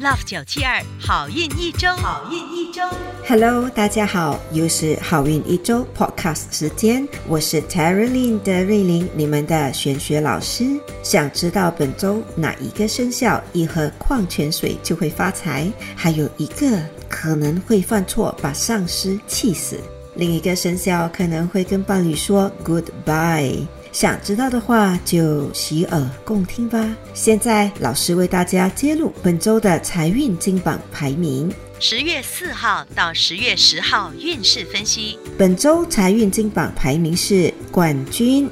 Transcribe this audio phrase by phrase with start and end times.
[0.00, 2.82] ，Love 九七二好运一周，好运一周。
[3.26, 10.64] Hello，大家好，又是好运一周 Podcast 时间，我是 Terry Lin 的瑞琳，你们的玄学老师。
[11.02, 15.70] 想知道本周哪一个生肖一喝矿泉水就会发财？
[15.94, 19.78] 还有一个可能会犯错把上司气死，
[20.14, 23.66] 另一个生肖可能会跟伴侣说 Goodbye。
[24.00, 26.88] 想知道的话，就洗耳恭听吧。
[27.14, 31.52] 现在，老师为大家揭露本周的财运金榜排名。
[31.80, 35.18] 十月四号到十月十号运势分析。
[35.36, 38.48] 本周财运金榜排名是冠军，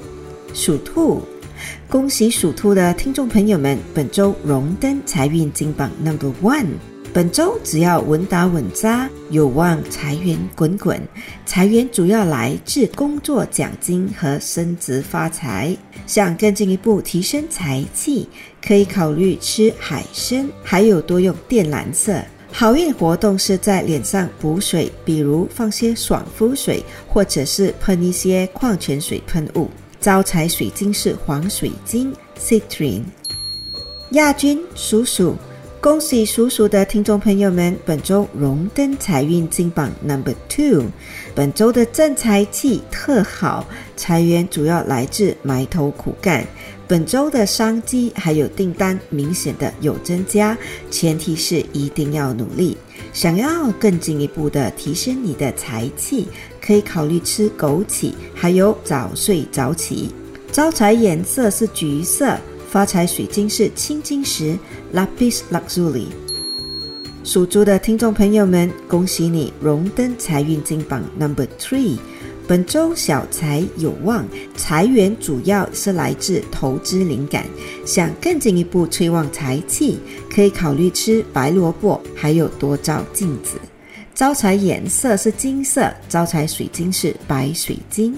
[0.52, 1.22] 属兔。
[1.88, 6.70] 恭喜属兔的听众朋友们，本周荣登财运金榜 Number One。
[7.16, 11.00] 本周只要稳打稳扎，有望财源滚滚。
[11.46, 15.74] 财源主要来自工作奖金和升职发财。
[16.06, 18.28] 想更进一步提升财气，
[18.62, 22.20] 可以考虑吃海参，还有多用靛蓝色。
[22.52, 29.70] 好运活动是在脸上补水，比如放些爽肤水，或者是喷一些矿泉水喷雾。
[29.98, 33.04] 招财水晶是黄水晶 （Citrine）。
[34.10, 35.34] 亚军属鼠。
[35.86, 40.86] 恭喜属鼠的听众朋友们，本周荣登财运金榜 Number Two。
[41.32, 43.64] 本周的正财气特好，
[43.94, 46.44] 财源主要来自埋头苦干。
[46.88, 50.58] 本周的商机还有订单明显的有增加，
[50.90, 52.76] 前提是一定要努力。
[53.12, 56.26] 想要更进一步的提升你的财气，
[56.60, 60.10] 可以考虑吃枸杞，还有早睡早起。
[60.50, 62.36] 招财颜色是橘色。
[62.68, 64.58] 发财水晶是青金石
[64.92, 66.06] （Lapis Lazuli）。
[67.24, 71.96] 属猪的听众朋友们，恭喜你荣登财运金榜 Number Three。
[72.48, 74.24] 本周小财有望，
[74.56, 77.44] 财源主要是来自投资灵感。
[77.84, 79.98] 想更进一步催旺财气，
[80.32, 83.58] 可以考虑吃白萝卜，还有多照镜子。
[84.14, 88.14] 招财颜色是金色，招财水晶是白水晶。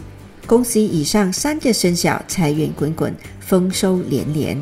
[0.49, 4.59] 恭喜以上三个生肖财源滚滚，丰收连连。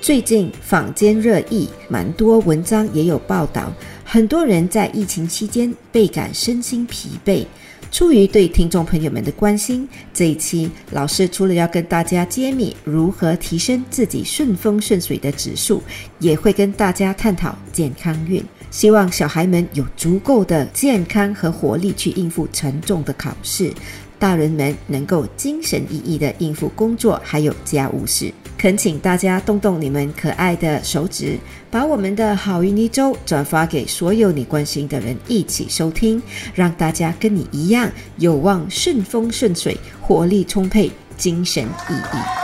[0.00, 3.72] 最近坊间热议，蛮多文章也有报道，
[4.04, 7.46] 很多人在疫情期间倍感身心疲惫。
[7.92, 15.80] 出于对听众朋友们的关心，这一期老师除了要跟大家揭秘如何提升自己顺风顺水的指数，
[16.18, 18.42] 也会跟大家探讨健康运。
[18.72, 23.70] 希望小孩们有足够的健康和活力去应付沉重的考试，
[24.18, 28.32] 大人们能够精神奕奕地应付工作还有家务事。
[28.56, 31.36] 恳请大家动动你们可爱的手指，
[31.70, 36.22] 把我们的好运一周转发给所有你关心的人，一起收听，
[36.54, 42.41] 让大家跟你一样有望顺风顺水，活力充沛，精神奕奕。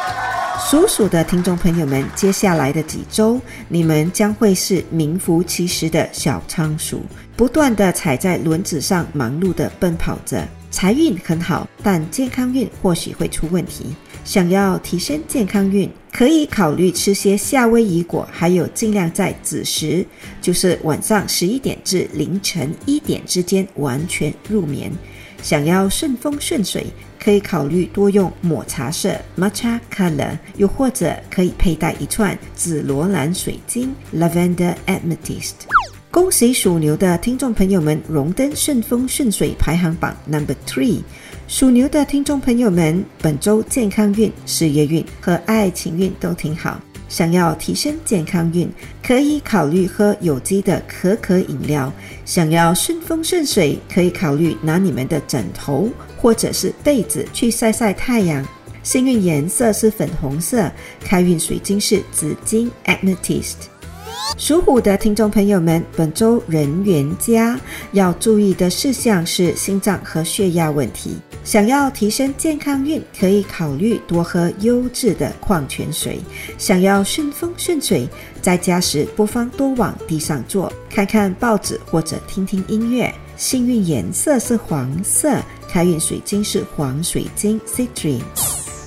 [0.59, 7.01] 属鼠的听众朋友们，接下来的几周，你们将会是名副其实的小仓鼠，
[7.37, 10.47] 不断的踩在轮子上，忙碌的奔跑着。
[10.71, 13.95] 财运很好，但健康运或许会出问题。
[14.25, 20.05] 想要提升健康运，可以考虑吃些夏威夷果，还有尽量在子时，
[20.43, 24.93] 就是晚上十一点至凌晨一点之间完全入眠。
[25.41, 26.85] 想要顺风顺水，
[27.23, 35.53] 可以考虑多用抹茶色 （matcha color），又或者可以佩戴一串紫罗兰水晶 （lavender amethyst）。
[36.11, 41.03] 恭喜属牛的听众朋友们荣登顺风顺水排行榜 Number Three。
[41.47, 46.81] 属牛的听众朋友们，本周健康运、事业运和爱情运都挺好。
[47.09, 48.71] 想要提升健康运，
[49.03, 51.91] 可以考虑喝有机的可可饮料；
[52.27, 55.89] 想要顺风顺水，可以考虑拿你们的枕头
[56.21, 58.47] 或者是被子去晒晒太阳。
[58.83, 60.71] 幸运颜色是粉红色，
[61.01, 63.55] 开运水晶是紫金 Amethyst。
[64.37, 67.59] 属虎的听众朋友们，本周人缘佳，
[67.93, 71.17] 要注意的事项是心脏和血压问题。
[71.45, 76.21] 想要提升健康运，可以考虑多喝优质的矿泉水。
[76.59, 78.07] 想要顺风顺水，
[78.43, 83.13] 在家时不妨多往地上坐，看看报纸或者听听音乐。
[83.37, 88.23] 幸运颜色是黄色，开运水晶是黄水晶 Citrine。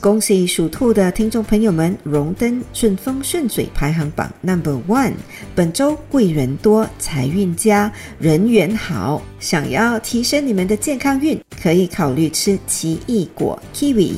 [0.01, 5.13] 恭喜属兔的听众朋友们荣登顺风顺水排行榜 Number One。
[5.53, 9.21] 本周贵人多，财运佳，人缘好。
[9.39, 14.13] 想要提升你们的健康运，可以考虑吃奇异果 Kiwi。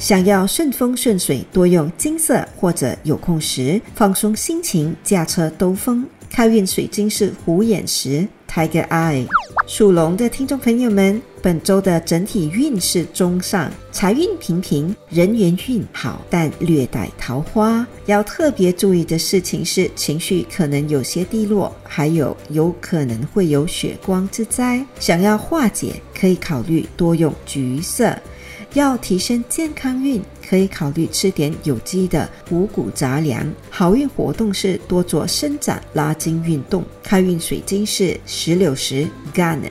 [0.00, 6.04] 想要顺风顺水，多用金色或者有空时放松心情，驾车兜风。
[6.30, 9.26] 开运水晶是虎眼石 Tiger Eye。
[9.66, 17.86] 属龙的听众朋友们，本周的整体运势中上，财运平平，人缘运好，但略带桃花。
[18.06, 24.82] 要特别注意的事情是，情绪可能有些低落，还有有可能会有血光之灾。
[24.98, 28.16] 想要化解，可以考虑多用橘色。
[28.74, 33.46] 要提升健康运，可以考虑吃点有机的五谷杂粮。
[33.70, 36.84] 好运活动是多做伸展拉筋运动。
[37.02, 39.70] 开运水晶是石榴石 （Garnet）。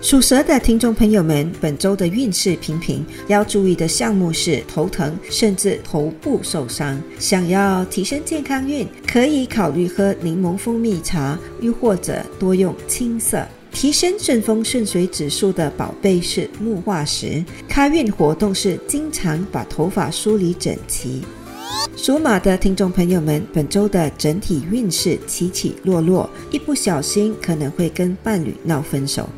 [0.00, 7.02] 属蛇的听众朋友们，本周的运势平平，要注意的项目是头疼，甚至头部受伤。
[7.18, 13.44] 想要提升健康运，可以考虑喝柠檬蜂蜜茶，又或者多用青色。
[13.78, 17.44] 提升顺风顺水指数的宝贝是木化石。
[17.68, 21.22] 开运活动是经常把头发梳理整齐。
[21.96, 29.28] 属马的听众朋友们，本周的整体运势起起落落，一不小心可能会跟伴侣闹分手，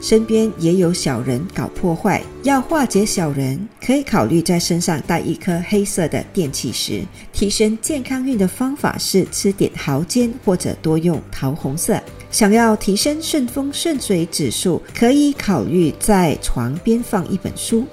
[0.00, 2.22] 身边也有小人搞破坏。
[2.42, 7.02] 要化解小人，可以考虑在身上带一颗黑色的电气石。
[7.34, 12.00] 提升健康运的方法是吃点蚝煎，或者多用桃红色。
[12.30, 17.84] 想要提升顺风顺水指数，可以考虑在床边放一本书。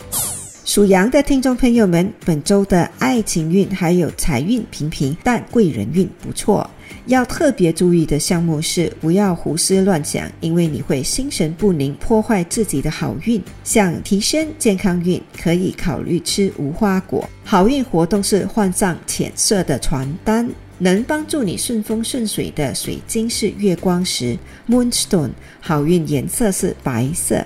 [0.64, 6.70] 属羊的听众朋友们，本周的爱情运还有财运平平，但贵人运不错。
[7.06, 13.42] 要特别注意的项目是，不要胡思乱想，因为你会心神不宁，破坏自己的好运。
[13.64, 17.28] 想提升健康运，可以考虑吃无花果。
[17.46, 20.50] 好运活动是换上浅色的床单。
[20.80, 24.38] 能帮助你顺风顺水的水晶是月光石
[24.70, 27.46] （Moonstone），好运颜色是白色。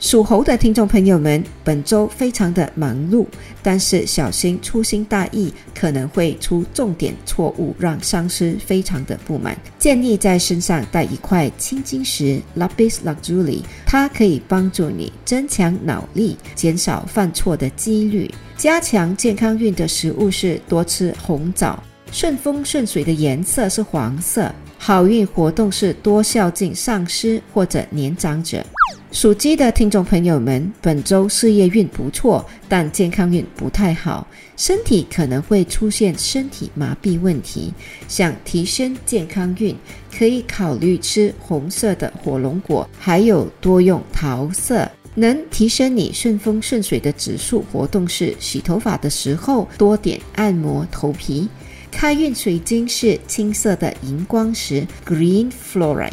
[0.00, 3.24] 属猴的听众朋友们，本周非常的忙碌，
[3.62, 9.56] 但是小心粗心大意，可能会出重点错误，让上司非常的不满。
[9.78, 18.28] 建议在身上带一块青金石 （Lapis Lazuli），它可以帮助你增强脑力，减少犯错的几率。
[18.56, 21.80] 加强健康运的食物是多吃红枣。
[22.12, 28.62] 顺风顺水的颜色是黄色，好运活动是多孝敬上司或者年长者。
[29.10, 34.26] 属鸡的听众朋友们，本周事业运不错，但健康运不太好，
[34.58, 37.72] 身体可能会出现身体麻痹问题。
[38.08, 39.74] 想提升健康运，
[40.14, 44.86] 可以考虑吃红色的火龙果，还有多用桃色。
[45.14, 51.46] 能提升你顺风顺水的指数活动是洗头发的时候多点按摩头皮。
[51.92, 56.10] 开运水晶是青色的荧光石 （Green Fluorite）。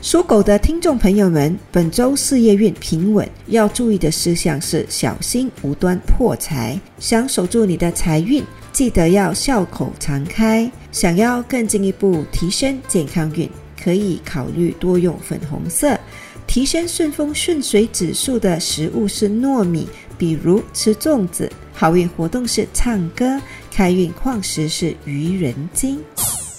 [0.00, 6.80] 属狗的听众朋友们，本周事业运平稳，要注意的事项是小心无端破财。
[6.98, 8.42] 想守住你的财运，
[8.72, 10.70] 记得要笑口常开。
[10.90, 13.50] 想要更进一步提升健康运，
[13.82, 15.98] 可以考虑多用粉红色。
[16.46, 21.50] 提升顺风顺水指数的食物是糯米，比如吃粽子。
[21.72, 23.40] 好运活动是唱歌。
[23.70, 26.00] 开运矿石是愚人金，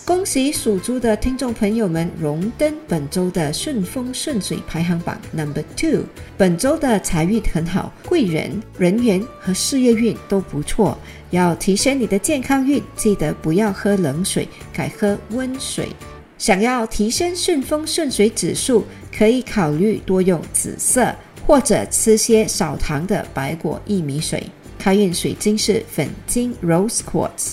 [0.06, 6.04] 恭喜属猪的听众朋友们荣登本周的顺风顺水排行榜 number two。
[6.38, 10.98] 本周的财运很好，贵人、人缘和事业运都不错。
[11.30, 15.90] 要提升你的健康运，记得不要喝冷水，改喝温水。
[16.38, 18.84] 想要提升顺风顺水指数，
[19.16, 21.14] 可以考虑多用紫色，
[21.46, 24.44] 或者吃些少糖的白果薏米水。
[24.82, 27.52] 开运水晶是粉晶 （Rose Quartz）。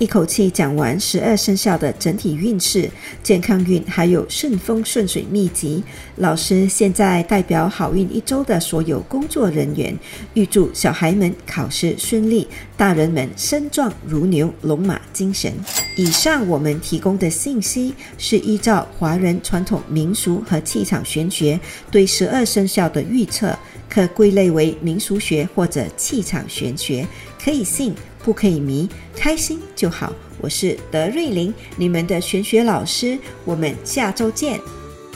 [0.00, 2.90] 一口气讲完十二生肖的整体运势、
[3.22, 5.84] 健康运，还有顺风顺水秘籍。
[6.16, 9.94] 老师现在代表好运一周的所有工作人员，
[10.32, 15.52] 预祝小孩们考试顺利，大人们身壮如牛，龙马精神。
[15.94, 21.60] 以上我们提供的信息是依照华人传统民俗和气场玄学
[21.90, 23.54] 对十二生肖的预测。
[23.92, 27.06] 可归类为民俗学或者气场玄学，
[27.38, 27.94] 可以信
[28.24, 30.10] 不可以迷，开心就好。
[30.40, 34.58] 我是德瑞琳，你们的玄学老师，我们下周见。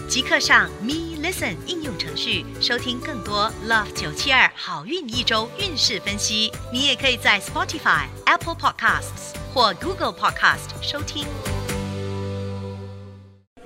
[0.07, 6.53] 即刻上 Me Listen 应用程序收听更多 Love 九七二好运一周运势分析。
[6.71, 11.25] 你也可以在 Spotify、Apple Podcasts 或 Google Podcast 收听。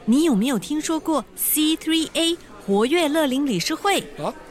[0.05, 4.00] 你有没有听说过 C3A 活跃乐龄理事会？
[4.23, 4.33] 啊，